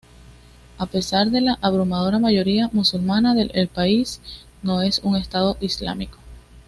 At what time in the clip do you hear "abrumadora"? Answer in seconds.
1.61-2.17